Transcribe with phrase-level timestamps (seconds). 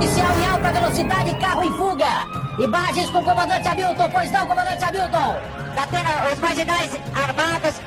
[0.00, 2.26] Oficial em alta velocidade, carro em fuga.
[2.58, 5.36] Imagens com o comandante Hamilton, pois não, comandante Hamilton.
[5.74, 7.80] Datena, os marginais armados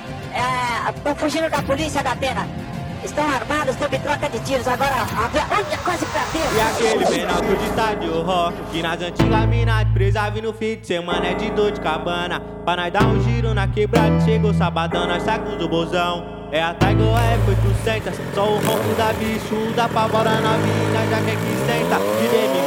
[0.93, 2.47] estão é, fugindo da polícia, Datena.
[3.03, 4.67] Estão armados, em troca de tiros.
[4.67, 6.55] Agora, olha, quase pra Deus.
[6.55, 11.25] E aquele menor de estádio rock, que nas antigas minas presa no fim de semana
[11.25, 12.39] é de dor de cabana.
[12.63, 16.43] Pra nós dar um giro na quebrada, chegou sabadão, nós sacos do bozão.
[16.51, 17.07] É a Tiger
[17.87, 21.52] F800, só o ronco da bicho, da pavora novinha, já quer que.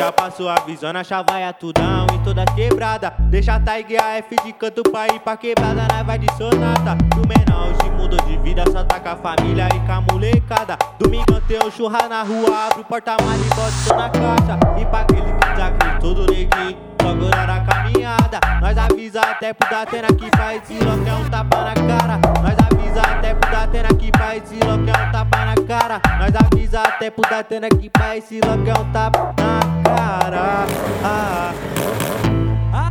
[0.06, 3.12] Já passou a visão na chavaia tudão, em toda quebrada.
[3.18, 6.96] Deixa a Tiger F de canto pra ir pra quebrada, nós vai de sonata.
[7.16, 10.78] O menor hoje mudou de vida, só tá com a família e com a molecada.
[10.96, 14.80] Domingo tem um churra na rua, abre o porta-malha e bota na caixa.
[14.80, 18.40] E pra aquele que desacreditou do neguinho, só a caminhada.
[18.60, 22.20] Nós avisa até pro Datena que faz esse é um tapa na cara.
[22.44, 26.00] Nós avisa até pro Datena que faz esse é um tapa na cara.
[26.20, 29.75] Nós avisa até pro Datena que faz esse é um tapa na cara.
[29.88, 30.66] Ah,
[31.04, 31.54] ah,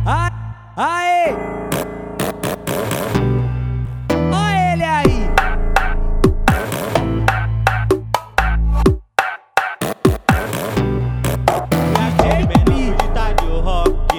[0.06, 0.30] ah,
[0.76, 1.36] aê!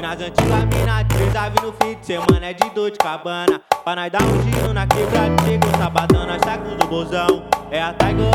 [0.08, 3.62] Nas antigas mina, três no fim de semana é de dor cabana.
[3.84, 6.26] Pra nós dar um giro na quebrada, chegou sabadão,
[6.58, 7.44] sacos do bozão.
[7.70, 8.32] É a Tiger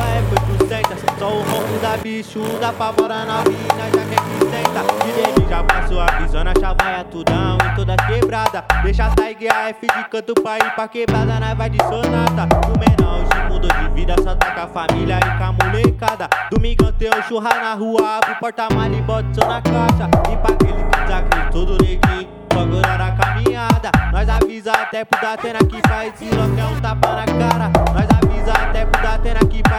[0.68, 5.04] F800, só o ronco da bicho, da pavora novinha, já quer que senta.
[5.04, 8.64] DJ já passou a visão na chavaia tudão, em toda quebrada.
[8.82, 12.48] Deixa a Tiger F de canto pra ir pra quebrada, nós vai de sonata.
[12.68, 16.28] O menor hoje mudou de vida, só tá com a família e com a molecada.
[16.50, 20.10] Domingão tem um churra na rua, abre o porta-malha e bota na caixa.
[20.30, 23.90] E pra aquele que desacreditou tudo neguinho, bagulho na caminhada.
[24.12, 27.81] Nós avisa até pro Datena que faz esse lock é um tapa na cara.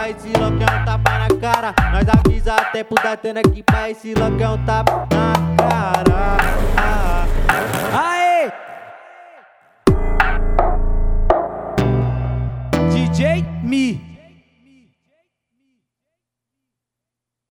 [0.04, 1.74] Faz esse lock é um tapa na cara.
[1.90, 6.36] Nós avisa até pro Datena que faz esse lock é um tapa na cara.
[7.94, 8.52] Aê!
[12.92, 14.13] DJ Mi.